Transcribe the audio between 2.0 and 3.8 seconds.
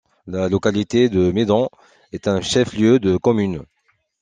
est un chef-lieu de commune.